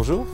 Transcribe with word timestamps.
bonjour. 0.00 0.26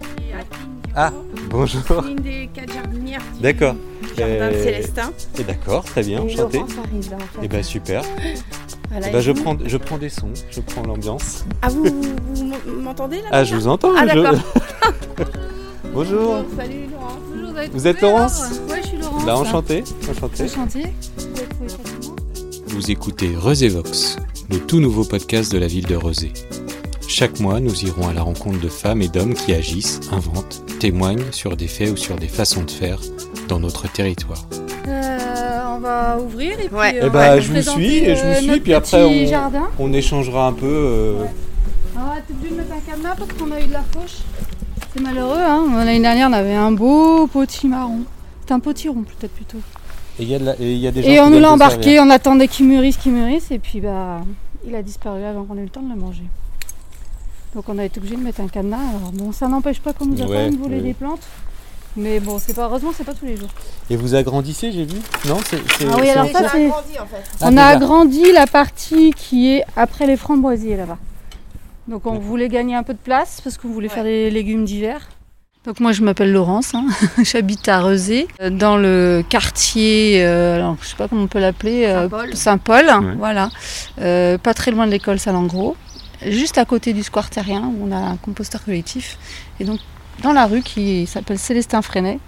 Je 0.00 0.06
suis 0.22 0.32
Adeline 0.32 0.92
Ah, 0.94 1.12
bonjour. 1.50 2.04
une 2.08 2.14
des 2.22 2.48
quatre 2.54 2.72
jardinières 2.72 3.20
du 3.34 3.42
D'accord. 3.42 3.74
jardin 4.16 4.50
de 4.50 4.54
Euh, 4.54 4.62
Célestin. 4.64 5.10
Et 5.40 5.42
d'accord, 5.42 5.82
très 5.84 6.04
bien, 6.04 6.18
Et 6.18 6.32
enchanté. 6.32 6.58
Laurence 6.58 6.72
arrive 6.78 7.10
là, 7.10 7.16
en 7.16 7.40
fait. 7.40 7.44
Et 7.44 7.48
ben 7.48 7.62
super. 7.64 8.02
Voilà, 8.90 9.08
Eh 9.08 9.10
ben, 9.10 9.18
et 9.18 9.22
je 9.22 9.30
vous 9.32 9.42
prends, 9.42 9.56
je 9.66 9.76
prends 9.76 9.98
des 9.98 10.08
sons, 10.08 10.30
je 10.52 10.60
prends 10.60 10.82
l'ambiance. 10.84 11.44
Ah, 11.62 11.68
vous, 11.68 11.82
vous, 11.84 12.52
vous 12.64 12.80
m'entendez 12.80 13.16
là 13.22 13.28
Ah, 13.32 13.42
je 13.42 13.56
vous 13.56 13.66
entends. 13.66 13.90
Ah, 13.96 14.06
je- 14.06 14.20
d'accord. 14.20 14.40
bonjour. 15.92 16.20
Bon, 16.36 16.44
Salut 16.56 16.74
Laurence. 16.92 17.18
Bonjour, 17.34 17.50
vous, 17.50 17.72
Vous 17.72 17.86
êtes 17.88 18.00
Laurence 18.00 18.42
Oui, 18.70 18.76
je 18.82 18.86
suis 18.88 18.98
Laurence. 18.98 19.24
Bah, 19.24 19.36
enchanté, 19.36 19.82
enchanté. 20.08 20.44
Enchantée. 20.44 20.84
Vous 22.68 22.88
écoutez 22.92 23.32
Reusévox, 23.36 24.16
le 24.48 24.58
tout 24.60 24.78
nouveau 24.78 25.02
podcast 25.04 25.50
de 25.50 25.58
la 25.58 25.66
ville 25.66 25.86
de 25.86 25.96
Rezé. 25.96 26.32
Chaque 27.14 27.40
mois, 27.40 27.60
nous 27.60 27.84
irons 27.84 28.08
à 28.08 28.14
la 28.14 28.22
rencontre 28.22 28.58
de 28.58 28.68
femmes 28.68 29.02
et 29.02 29.08
d'hommes 29.08 29.34
qui 29.34 29.52
agissent, 29.52 30.00
inventent, 30.12 30.62
témoignent 30.80 31.30
sur 31.30 31.58
des 31.58 31.66
faits 31.68 31.90
ou 31.90 31.96
sur 31.98 32.16
des 32.16 32.26
façons 32.26 32.62
de 32.62 32.70
faire 32.70 32.98
dans 33.48 33.60
notre 33.60 33.86
territoire. 33.92 34.46
Euh, 34.88 35.18
on 35.76 35.78
va 35.80 36.18
ouvrir 36.18 36.52
et 36.58 36.68
puis 36.68 36.74
Ouais. 36.74 37.00
on 37.02 37.08
va 37.10 37.38
je 37.38 37.52
vous 37.52 37.60
suis, 37.60 37.96
et 37.98 38.16
je 38.16 38.22
vous 38.22 38.26
euh, 38.28 38.34
suis, 38.52 38.60
puis 38.60 38.72
après, 38.72 39.04
on- 39.04 39.26
jardin. 39.26 39.68
On 39.78 39.92
échangera 39.92 40.46
un 40.46 40.54
peu. 40.54 40.64
euh, 40.66 41.24
On 41.94 42.00
va 42.00 42.16
être 42.16 42.30
obligé 42.30 42.54
de 42.54 42.60
mettre 42.60 42.72
un 42.72 42.90
cadenas 42.90 43.14
parce 43.18 43.32
qu'on 43.34 43.50
a 43.52 43.60
eu 43.60 43.66
de 43.66 43.72
la 43.74 43.82
fauche. 43.92 44.18
C'est 44.94 45.02
malheureux, 45.02 45.38
hein. 45.38 45.66
L'année 45.84 46.00
dernière, 46.00 46.30
on 46.30 46.32
avait 46.32 46.54
un 46.54 46.72
beau 46.72 47.26
potimarron. 47.26 48.00
C'est 48.46 48.54
un 48.54 48.60
potiron 48.60 49.02
peut-être 49.02 49.32
plutôt. 49.34 49.58
Et 50.18 50.22
il 50.22 50.28
y, 50.30 50.34
a 50.34 50.38
de 50.38 50.44
la- 50.46 50.54
et 50.58 50.72
il 50.72 50.78
y 50.78 50.86
a 50.86 50.90
des 50.90 51.02
gens 51.02 51.08
Et 51.10 51.20
on 51.20 51.28
nous 51.28 51.40
l'a 51.40 51.52
embarqué, 51.52 51.82
servir. 51.82 52.02
on 52.06 52.10
attendait 52.10 52.48
qu'il 52.48 52.66
mûrisse, 52.66 52.96
qu'il 52.96 53.12
mûrisse, 53.12 53.50
et 53.50 53.58
puis 53.58 53.80
bah 53.82 54.22
il 54.66 54.74
a 54.74 54.80
disparu 54.82 55.22
avant 55.24 55.44
qu'on 55.44 55.56
ait 55.58 55.60
eu 55.60 55.64
le 55.64 55.68
temps 55.70 55.82
de 55.82 55.90
le 55.94 56.00
manger. 56.00 56.22
Donc 57.54 57.64
on 57.68 57.78
a 57.78 57.84
été 57.84 57.98
obligé 57.98 58.16
de 58.16 58.20
mettre 58.22 58.40
un 58.40 58.48
cadenas. 58.48 58.76
Alors 58.78 59.12
bon, 59.12 59.32
ça 59.32 59.48
n'empêche 59.48 59.80
pas 59.80 59.92
qu'on 59.92 60.06
nous 60.06 60.20
a 60.22 60.24
Ouais, 60.26 60.28
quand 60.28 60.34
même 60.52 60.56
volé 60.56 60.76
ouais. 60.76 60.82
des 60.82 60.94
plantes. 60.94 61.20
Mais 61.94 62.20
bon, 62.20 62.38
c'est 62.38 62.54
pas 62.54 62.64
heureusement, 62.64 62.90
c'est 62.96 63.04
pas 63.04 63.12
tous 63.12 63.26
les 63.26 63.36
jours. 63.36 63.50
Et 63.90 63.96
vous 63.96 64.14
agrandissez, 64.14 64.72
j'ai 64.72 64.84
vu? 64.86 64.98
Non 65.28 65.36
c'est, 65.44 65.58
Ah 65.90 65.96
oui, 66.00 66.08
alors 66.08 66.26
ça, 66.30 66.40
cours 66.40 66.50
c'est- 66.50 66.68
grandi 66.68 66.98
en 66.98 67.06
fait. 67.06 67.22
Ah, 67.42 67.48
on 67.50 67.56
a 67.58 67.64
agrandi 67.64 68.32
la 68.32 68.46
partie 68.46 69.10
qui 69.12 69.50
est 69.52 69.64
après 69.76 70.06
les 70.06 70.16
framboisiers 70.16 70.76
là-bas. 70.76 70.96
Donc 71.88 72.06
on 72.06 72.18
voulait 72.18 72.48
gagner 72.48 72.74
un 72.74 72.82
peu 72.82 72.94
de 72.94 72.98
place 72.98 73.40
parce 73.44 73.58
qu'on 73.58 73.68
voulait 73.68 73.88
Ouais. 73.88 73.94
faire 73.94 74.04
des 74.04 74.30
légumes 74.30 74.64
d'hiver. 74.64 75.06
Donc 75.66 75.78
moi 75.80 75.92
je 75.92 76.02
m'appelle 76.02 76.32
Laurence, 76.32 76.74
hein. 76.74 76.86
j'habite 77.22 77.68
à 77.68 77.80
Rezé, 77.82 78.26
dans 78.50 78.76
le 78.78 79.22
quartier, 79.28 80.24
euh, 80.24 80.56
alors, 80.56 80.76
je 80.80 80.88
sais 80.88 80.96
pas 80.96 81.06
comment 81.08 81.22
on 81.24 81.26
peut 81.28 81.38
l'appeler, 81.40 81.84
euh, 81.84 82.08
Saint-Paul. 82.32 82.86
Ouais. 82.86 83.14
voilà, 83.18 83.50
Euh, 84.00 84.38
pas 84.38 84.54
très 84.54 84.70
loin 84.70 84.86
de 84.86 84.92
l'école 84.92 85.18
Salengro, 85.20 85.76
juste 86.28 86.58
à 86.58 86.64
côté 86.64 86.92
du 86.92 87.02
square 87.02 87.30
terrien 87.30 87.72
où 87.76 87.88
on 87.88 87.92
a 87.92 87.96
un 87.96 88.16
composteur 88.16 88.64
collectif, 88.64 89.18
et 89.60 89.64
donc 89.64 89.80
dans 90.22 90.32
la 90.32 90.46
rue 90.46 90.62
qui 90.62 91.06
s'appelle 91.06 91.38
Célestin 91.38 91.82
Freinet. 91.82 92.18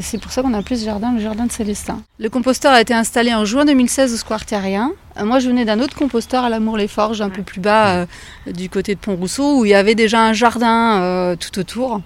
C'est 0.00 0.18
pour 0.20 0.32
ça 0.32 0.42
qu'on 0.42 0.52
a 0.54 0.58
appelé 0.58 0.76
ce 0.76 0.84
jardin 0.84 1.12
le 1.12 1.20
jardin 1.20 1.46
de 1.46 1.52
Célestin. 1.52 2.00
Le 2.18 2.28
composteur 2.28 2.72
a 2.72 2.80
été 2.80 2.92
installé 2.94 3.32
en 3.32 3.44
juin 3.44 3.64
2016 3.64 4.12
au 4.12 4.16
square 4.16 4.44
terrien. 4.44 4.90
Euh, 5.20 5.24
Moi, 5.24 5.38
je 5.38 5.46
venais 5.46 5.64
d'un 5.64 5.78
autre 5.78 5.94
composteur 5.94 6.42
à 6.42 6.48
l'Amour-les-Forges, 6.48 7.20
un 7.20 7.28
peu 7.28 7.42
plus 7.42 7.60
bas, 7.60 7.88
euh, 7.98 8.06
du 8.52 8.68
côté 8.68 8.94
de 8.96 8.98
Pont-Rousseau, 8.98 9.60
où 9.60 9.64
il 9.64 9.68
y 9.68 9.74
avait 9.74 9.94
déjà 9.94 10.20
un 10.24 10.32
jardin 10.32 11.00
euh, 11.00 11.36
tout 11.36 11.56
autour. 11.60 12.00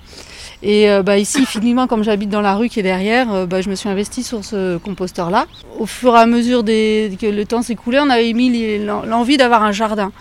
Et 0.63 0.91
euh, 0.91 1.03
bah, 1.03 1.17
ici, 1.17 1.47
finalement, 1.47 1.87
comme 1.87 2.03
j'habite 2.05 2.29
dans 2.29 2.43
la 2.43 2.57
rue 2.57 2.69
qui 2.69 2.81
est 2.81 2.83
derrière, 2.83 3.33
euh, 3.33 3.47
bah, 3.47 3.63
je 3.63 3.71
me 3.71 3.75
suis 3.75 3.89
investie 3.89 4.23
sur 4.25 4.45
ce 4.45 4.77
composteur-là. 4.77 5.47
Au 5.79 5.87
fur 5.87 6.15
et 6.15 6.19
à 6.19 6.27
mesure 6.27 6.65
des- 6.65 7.17
que 7.19 7.27
le 7.27 7.45
temps 7.47 7.63
s'écoulait, 7.63 8.01
on 8.01 8.11
avait 8.11 8.33
mis 8.35 8.79
l'envie 8.85 9.39
d'avoir 9.39 9.63
un 9.63 9.73
jardin. 9.73 10.13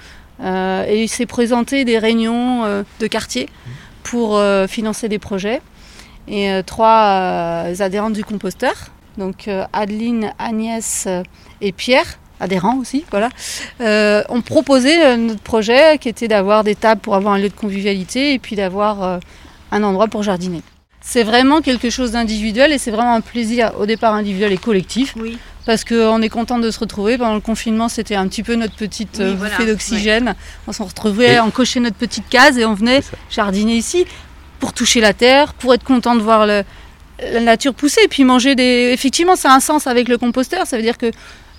Euh, 0.41 0.85
et 0.87 1.03
il 1.03 1.07
s'est 1.07 1.25
présenté 1.25 1.85
des 1.85 1.97
réunions 1.97 2.65
euh, 2.65 2.83
de 2.99 3.07
quartier 3.07 3.49
pour 4.03 4.37
euh, 4.37 4.67
financer 4.67 5.09
des 5.09 5.19
projets. 5.19 5.61
Et 6.27 6.61
trois 6.65 7.63
adhérentes 7.79 8.11
du 8.11 8.25
composteur, 8.25 8.73
donc 9.17 9.49
Adeline, 9.71 10.33
Agnès 10.37 11.07
et 11.61 11.71
Pierre, 11.71 12.19
adhérents 12.39 12.77
aussi, 12.77 13.05
voilà, 13.11 13.29
euh, 13.81 14.23
ont 14.29 14.41
proposé 14.41 15.15
notre 15.17 15.41
projet 15.41 15.97
qui 15.97 16.09
était 16.09 16.27
d'avoir 16.27 16.63
des 16.63 16.75
tables 16.75 17.01
pour 17.01 17.15
avoir 17.15 17.33
un 17.33 17.39
lieu 17.39 17.49
de 17.49 17.53
convivialité 17.53 18.33
et 18.33 18.39
puis 18.39 18.55
d'avoir 18.55 19.03
euh, 19.03 19.19
un 19.71 19.83
endroit 19.83 20.07
pour 20.07 20.23
jardiner. 20.23 20.61
C'est 21.01 21.23
vraiment 21.23 21.61
quelque 21.61 21.89
chose 21.89 22.11
d'individuel 22.11 22.73
et 22.73 22.77
c'est 22.77 22.91
vraiment 22.91 23.13
un 23.13 23.21
plaisir 23.21 23.71
au 23.79 23.85
départ 23.85 24.13
individuel 24.13 24.51
et 24.51 24.57
collectif 24.57 25.15
Oui. 25.17 25.37
Parce 25.67 25.83
qu'on 25.83 26.21
est 26.23 26.29
content 26.29 26.57
de 26.57 26.71
se 26.71 26.79
retrouver. 26.79 27.17
Pendant 27.19 27.35
le 27.35 27.41
confinement, 27.41 27.89
c'était 27.89 28.15
un 28.15 28.27
petit 28.27 28.41
peu 28.41 28.55
notre 28.55 28.73
petite 28.75 29.17
Oui, 29.19 29.25
euh, 29.25 29.35
voilà, 29.37 29.55
bouffée 29.57 29.69
d'oxygène. 29.69 30.33
On 30.65 30.71
s'en 30.71 30.85
retrouvait, 30.85 31.35
Et- 31.35 31.39
on 31.41 31.51
cochait 31.51 31.79
notre 31.79 31.97
petite 31.97 32.27
case 32.29 32.57
et 32.57 32.65
on 32.65 32.73
venait 32.73 33.01
jardiner 33.29 33.75
ici 33.75 34.05
pour 34.59 34.73
toucher 34.73 35.01
la 35.01 35.13
terre, 35.13 35.53
pour 35.53 35.73
être 35.75 35.83
content 35.83 36.15
de 36.15 36.21
voir 36.21 36.47
le- 36.47 36.63
la 37.33 37.39
nature 37.41 37.73
pousser 37.73 38.01
et 38.03 38.07
puis 38.07 38.23
manger 38.23 38.55
des. 38.55 38.91
Effectivement, 38.93 39.35
ça 39.35 39.51
a 39.51 39.55
un 39.55 39.59
sens 39.59 39.85
avec 39.87 40.07
le 40.07 40.17
composteur. 40.17 40.65
Ça 40.65 40.77
veut 40.77 40.83
dire 40.83 40.97
que 40.97 41.11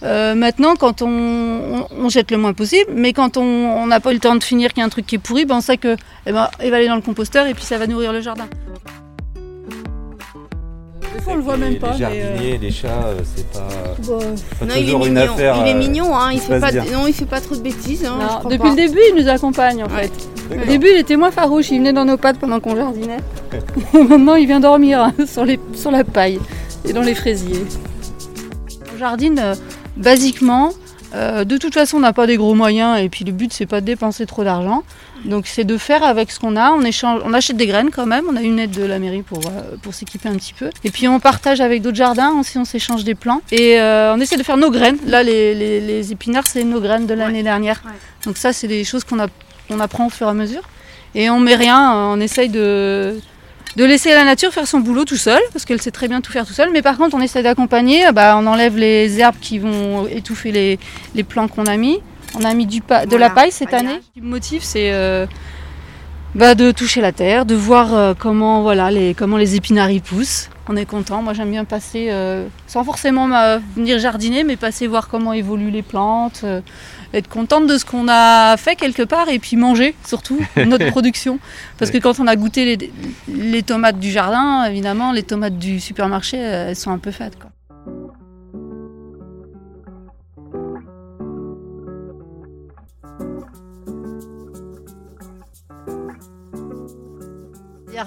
euh, 0.05 0.35
maintenant, 0.37 0.75
quand 0.77 1.03
on, 1.03 1.09
on- 1.09 1.87
on 1.99 2.09
jette 2.09 2.31
le 2.31 2.39
moins 2.39 2.53
possible, 2.55 2.91
mais 2.95 3.13
quand 3.13 3.37
on 3.37 3.43
on 3.43 3.87
n'a 3.89 4.01
pas 4.01 4.11
eu 4.13 4.15
le 4.15 4.21
temps 4.21 4.37
de 4.37 4.43
finir, 4.45 4.73
qu'il 4.73 4.81
y 4.81 4.83
a 4.83 4.87
un 4.87 4.89
truc 4.89 5.07
qui 5.07 5.17
est 5.17 5.19
pourri, 5.19 5.45
ben 5.45 5.57
on 5.57 5.61
sait 5.61 5.77
que 5.77 5.97
eh 6.27 6.33
ben, 6.33 6.49
il 6.65 6.71
va 6.71 6.77
aller 6.77 6.89
dans 6.89 6.95
le 6.97 7.03
composteur 7.03 7.47
et 7.47 7.53
puis 7.55 7.65
ça 7.65 7.77
va 7.79 7.87
nourrir 7.87 8.13
le 8.13 8.21
jardin. 8.23 8.47
Des 11.19 11.25
fois, 11.25 11.33
on 11.33 11.37
le 11.37 11.43
voit 11.43 11.57
Les- 11.57 11.61
même 11.71 11.79
pas. 11.79 11.93
Les 11.95 11.99
mais, 12.07 12.55
euh, 12.55 12.59
les 12.61 12.71
chats, 12.71 12.89
euh, 12.89 13.19
c'est 13.35 13.47
pas, 13.51 13.69
bon, 14.05 14.19
pas 14.19 14.65
Non, 14.67 14.73
il 14.77 14.83
est 14.83 14.85
toujours 14.85 15.07
une 15.07 15.15
mignon. 15.15 15.33
affaire. 15.35 15.57
il 15.63 15.69
est 15.69 15.75
euh, 15.75 15.79
mignon, 15.79 16.17
hein. 16.17 16.31
Il 16.33 16.39
fait 16.41 16.61
pas, 16.61 16.71
bien. 16.71 16.85
non, 16.93 17.07
il 17.09 17.13
fait 17.13 17.25
pas 17.27 17.41
trop 17.41 17.57
de 17.57 17.61
bêtises. 17.61 18.05
hein, 18.05 18.17
non, 18.19 18.23
je 18.23 18.39
crois 18.39 18.51
depuis 18.53 18.59
pas. 18.59 18.71
le 18.71 18.77
début, 18.77 19.01
il 19.15 19.23
nous 19.23 19.29
accompagne 19.29 19.83
en 19.83 19.89
Ouais. 19.89 20.09
fait. 20.49 20.63
Au 20.63 20.67
début, 20.67 20.89
il 20.93 20.99
était 20.99 21.17
moins 21.17 21.31
farouche, 21.33 21.71
il 21.71 21.79
venait 21.79 21.93
dans 21.93 22.05
nos 22.05 22.17
pattes 22.17 22.39
pendant 22.39 22.61
qu'on 22.61 22.77
jardinait. 22.77 23.19
Maintenant, 23.93 24.37
il 24.37 24.47
vient 24.47 24.61
dormir 24.61 25.01
hein, 25.03 25.13
sur, 25.27 25.45
les, 25.45 25.59
sur 25.75 25.91
la 25.91 26.05
paille 26.05 26.39
et 26.89 26.93
dans 26.93 27.03
les 27.03 27.15
fraisiers. 27.15 27.65
On 28.95 28.99
jardine 28.99 29.39
euh, 29.39 29.55
basiquement. 29.97 30.71
Euh, 31.15 31.45
de 31.45 31.57
toute 31.57 31.75
façon, 31.75 31.97
on 31.97 32.01
n'a 32.01 32.13
pas 32.13 32.27
des 32.27 32.37
gros 32.37 32.55
moyens 32.55 33.01
et 33.01 33.09
puis 33.09 33.25
le 33.25 33.33
but, 33.33 33.53
c'est 33.53 33.67
pas 33.67 33.81
de 33.81 33.87
dépenser 33.87 34.25
trop 34.27 34.45
d'argent. 34.45 34.83
Donc, 35.25 35.47
c'est 35.47 35.65
de 35.65 35.77
faire 35.79 36.03
avec 36.05 36.31
ce 36.31 36.39
qu'on 36.39 36.57
a. 36.57 36.71
On, 36.71 36.83
échange, 36.83 37.21
on 37.25 37.35
achète 37.35 37.57
des 37.57 37.67
graines 37.67 37.91
quand 37.91 38.07
même. 38.07 38.25
On 38.31 38.37
a 38.37 38.43
une 38.43 38.59
aide 38.59 38.71
de 38.71 38.85
la 38.85 38.99
mairie 38.99 39.23
pour, 39.23 39.41
euh, 39.47 39.77
pour 39.83 39.93
s'équiper 39.95 40.29
un 40.29 40.37
petit 40.37 40.55
peu. 40.55 40.71
Et 40.85 40.91
puis, 40.91 41.09
on 41.09 41.19
partage 41.21 41.61
avec 41.61 41.83
d'autres 41.83 41.97
jardins 41.97 42.33
aussi. 42.39 42.57
On 42.59 42.65
s'échange 42.65 43.05
des 43.05 43.15
plants. 43.15 43.43
Et 43.51 43.81
euh, 43.81 44.15
on 44.15 44.21
essaie 44.21 44.37
de 44.37 44.43
faire 44.43 44.57
nos 44.57 44.71
graines. 44.71 44.99
Là, 45.07 45.23
les, 45.23 45.55
les- 45.55 45.81
les 45.81 46.13
épinards, 46.13 46.47
c'est 46.47 46.65
nos 46.65 46.81
graines 46.81 47.07
de 47.07 47.15
l'année 47.15 47.43
dernière. 47.43 47.83
Ouais. 47.85 47.93
Donc, 48.25 48.37
ça, 48.37 48.53
c'est 48.53 48.69
des 48.69 48.85
choses 48.85 49.05
qu'on 49.05 49.19
a 49.21 49.27
on 49.71 49.81
apprend 49.81 50.07
au 50.07 50.11
fur 50.11 50.27
et 50.27 50.31
à 50.31 50.35
mesure. 50.35 50.63
Et 51.15 51.29
on 51.31 51.41
met 51.41 51.55
rien, 51.57 51.93
on 51.95 52.21
essaye 52.21 52.49
de, 52.49 53.19
de 53.77 53.85
laisser 53.85 54.11
la 54.15 54.25
nature 54.25 54.51
faire 54.53 54.67
son 54.67 54.81
boulot 54.81 55.05
tout 55.05 55.17
seul, 55.17 55.41
parce 55.53 55.65
qu'elle 55.67 55.81
sait 55.83 55.91
très 55.91 56.09
bien 56.09 56.21
tout 56.23 56.33
faire 56.33 56.47
tout 56.47 56.53
seul. 56.55 56.71
Mais 56.73 56.81
par 56.81 56.97
contre, 56.97 57.15
on 57.17 57.21
essaie 57.21 57.43
d'accompagner, 57.43 58.11
bah, 58.13 58.37
on 58.39 58.47
enlève 58.47 58.77
les 58.79 59.19
herbes 59.21 59.37
qui 59.41 59.59
vont 59.59 60.07
étouffer 60.07 60.53
les, 60.53 60.79
les 61.15 61.23
plants 61.23 61.49
qu'on 61.49 61.67
a 61.67 61.77
mis. 61.77 61.99
On 62.35 62.45
a 62.45 62.55
mis 62.55 62.67
du 62.67 62.81
pa- 62.81 63.07
de 63.07 63.17
la 63.17 63.31
paille 63.31 63.53
cette 63.53 63.73
année. 63.75 64.01
Le 64.17 64.23
motif, 64.23 64.63
c'est 64.63 64.93
euh, 64.93 65.27
bah, 66.35 66.55
de 66.55 66.71
toucher 66.71 67.01
la 67.01 67.13
terre, 67.13 67.47
de 67.47 67.55
voir 67.55 67.95
euh, 67.95 68.15
comment, 68.17 68.63
voilà, 68.63 68.91
les, 68.91 69.15
comment 69.15 69.37
les 69.37 69.57
épinards 69.57 69.91
y 69.91 70.01
poussent. 70.01 70.51
On 70.69 70.77
est 70.77 70.85
content. 70.85 71.23
Moi, 71.23 71.33
j'aime 71.33 71.51
bien 71.51 71.65
passer, 71.65 72.09
euh, 72.11 72.47
sans 72.67 72.85
forcément 72.85 73.27
ma- 73.27 73.57
venir 73.75 73.99
jardiner, 73.99 74.45
mais 74.45 74.57
passer 74.57 74.87
voir 74.87 75.09
comment 75.09 75.33
évoluent 75.33 75.71
les 75.71 75.83
plantes, 75.83 76.43
euh, 76.45 76.61
être 77.15 77.29
contente 77.29 77.67
de 77.67 77.79
ce 77.79 77.87
qu'on 77.87 78.07
a 78.09 78.57
fait 78.59 78.77
quelque 78.77 79.03
part 79.03 79.31
et 79.31 79.39
puis 79.39 79.57
manger 79.57 79.95
surtout 80.05 80.39
notre 80.67 80.87
production. 80.91 81.39
Parce 81.79 81.91
que 81.91 81.97
quand 81.97 82.21
on 82.21 82.27
a 82.27 82.37
goûté 82.37 82.77
les, 82.77 82.93
les 83.29 83.63
tomates 83.63 83.99
du 83.99 84.11
jardin, 84.11 84.65
évidemment, 84.67 85.13
les 85.13 85.23
tomates 85.23 85.57
du 85.59 85.81
supermarché, 85.81 86.37
euh, 86.39 86.69
elles 86.69 86.77
sont 86.77 86.91
un 86.91 86.99
peu 86.99 87.11
fades. 87.11 87.37
Quoi. 87.41 87.51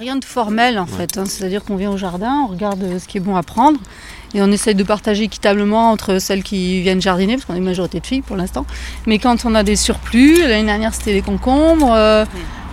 Rien 0.02 0.16
de 0.16 0.26
formel 0.26 0.80
en 0.80 0.88
fait, 0.88 1.20
hein. 1.20 1.26
c'est-à-dire 1.28 1.64
qu'on 1.64 1.76
vient 1.76 1.92
au 1.92 1.98
jardin, 1.98 2.46
on 2.46 2.48
regarde 2.48 2.82
euh, 2.82 2.98
ce 2.98 3.08
qui 3.08 3.18
est 3.18 3.22
bon 3.22 3.36
à 3.36 3.44
prendre 3.44 3.80
et 4.34 4.42
on 4.42 4.52
essaye 4.52 4.74
de 4.74 4.84
partager 4.84 5.26
équitablement 5.26 5.92
entre 5.92 6.18
celles 6.18 6.42
qui 6.42 6.82
viennent 6.82 7.02
jardiner, 7.02 7.36
parce 7.36 7.46
qu'on 7.46 7.54
est 7.54 7.60
une 7.60 7.66
majorité 7.66 8.00
de 8.00 8.06
filles 8.08 8.24
pour 8.24 8.36
l'instant. 8.36 8.66
Mais 9.06 9.20
quand 9.20 9.46
on 9.46 9.54
a 9.54 9.62
des 9.62 9.76
surplus, 9.76 10.42
l'année 10.42 10.66
dernière 10.66 10.96
c'était 10.96 11.14
les 11.14 11.22
concombres, 11.22 11.94
euh, 11.94 12.26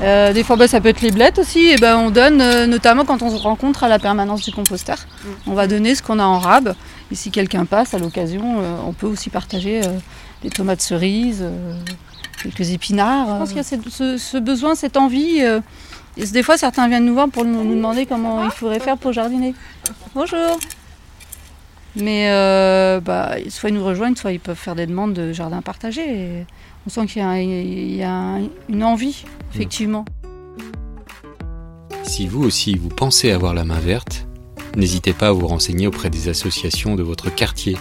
euh, 0.03 0.33
des 0.33 0.45
fois 0.45 0.57
bah, 0.57 0.69
ça 0.69 0.81
peut 0.81 0.89
être 0.89 1.01
les 1.01 1.11
blettes 1.11 1.39
aussi, 1.39 1.67
et 1.71 1.77
ben 1.77 1.97
on 1.97 2.11
donne 2.11 2.41
euh, 2.41 2.67
notamment 2.67 3.05
quand 3.05 3.23
on 3.23 3.31
se 3.37 3.43
rencontre 3.43 3.83
à 3.85 3.89
la 3.89 3.99
permanence 3.99 4.43
du 4.45 4.53
composteur. 4.53 4.99
On 5.47 5.55
va 5.55 5.67
donner 5.67 5.95
ce 5.95 6.03
qu'on 6.03 6.19
a 6.19 6.25
en 6.25 6.39
rab, 6.39 6.75
et 7.11 7.15
si 7.15 7.31
quelqu'un 7.31 7.65
passe 7.65 7.95
à 7.95 7.99
l'occasion, 7.99 8.61
euh, 8.61 8.77
on 8.87 8.93
peut 8.93 9.07
aussi 9.07 9.29
partager 9.31 9.81
des 10.43 10.51
tomates 10.51 10.81
cerises, 10.81 11.45
quelques 12.43 12.71
épinards. 12.71 13.27
Je 13.27 13.39
pense 13.39 13.49
qu'il 13.49 13.57
y 13.57 13.61
a 13.61 13.65
cette- 13.65 13.89
ce, 13.89 14.17
ce 14.19 14.37
besoin, 14.39 14.75
cette 14.77 14.97
envie. 14.97 15.39
et 15.41 16.27
des 16.27 16.43
fois, 16.45 16.57
certains 16.57 16.87
viennent 16.89 17.05
nous 17.07 17.15
voir 17.15 17.29
pour 17.29 17.45
nous, 17.45 17.65
nous 17.65 17.75
demander 17.75 18.07
comment 18.07 18.45
il 18.45 18.51
faudrait 18.53 18.79
faire 18.81 18.97
pour 18.99 19.13
jardiner. 19.13 19.55
Bonjour. 20.15 20.59
Mais 21.97 22.29
bah, 23.05 23.33
soit 23.49 23.71
ils 23.71 23.75
nous 23.75 23.85
rejoignent, 23.85 24.15
soit 24.15 24.31
ils 24.31 24.39
peuvent 24.39 24.57
faire 24.57 24.77
des 24.77 24.87
demandes 24.87 25.13
de 25.15 25.33
jardin 25.33 25.61
partagé. 25.63 26.03
Et 26.09 26.47
on 26.89 26.91
sent 26.91 27.07
qu'il 27.07 27.21
y 27.21 27.25
a, 27.25 27.39
il 27.43 27.97
y 27.97 28.03
a 28.03 28.39
une 28.71 28.83
envie, 28.83 29.27
effectivement. 29.55 30.07
Si 32.03 32.27
vous 32.27 32.43
aussi 32.43 32.79
vous 32.79 32.89
pensez 32.89 33.31
avoir 33.31 33.53
la 33.53 33.65
main 33.65 33.79
verte, 33.79 34.27
n'hésitez 34.75 35.13
pas 35.13 35.29
à 35.29 35.33
vous 35.33 35.47
renseigner 35.47 35.87
auprès 35.87 36.09
des 36.09 36.31
associations 36.31 36.95
de 36.95 37.03
votre 37.03 37.29
quartier. 37.35 37.77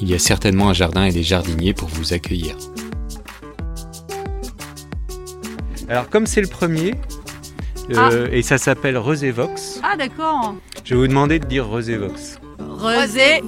Il 0.00 0.08
y 0.08 0.14
a 0.14 0.18
certainement 0.18 0.70
un 0.70 0.72
jardin 0.72 1.04
et 1.04 1.12
des 1.12 1.22
jardiniers 1.22 1.74
pour 1.74 1.90
vous 1.90 2.14
accueillir. 2.14 2.56
Alors 5.90 6.08
comme 6.08 6.24
c'est 6.26 6.40
le 6.40 6.48
premier, 6.48 6.94
euh, 7.90 8.26
et 8.32 8.40
ça 8.40 8.56
s'appelle 8.56 8.96
Rosévox, 8.96 9.80
Ah 9.82 9.98
d'accord. 9.98 10.54
je 10.82 10.94
vais 10.94 11.00
vous 11.00 11.08
demander 11.08 11.40
de 11.40 11.44
dire 11.44 11.66
Rosévox. 11.66 12.40
Rosé 12.58 13.42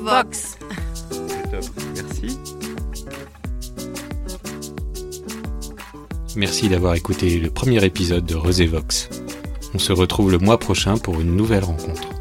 Merci 6.36 6.68
d'avoir 6.68 6.94
écouté 6.94 7.38
le 7.38 7.50
premier 7.50 7.84
épisode 7.84 8.24
de 8.24 8.34
Rosévox. 8.34 9.10
On 9.74 9.78
se 9.78 9.92
retrouve 9.92 10.30
le 10.30 10.38
mois 10.38 10.58
prochain 10.58 10.96
pour 10.96 11.20
une 11.20 11.36
nouvelle 11.36 11.64
rencontre. 11.64 12.11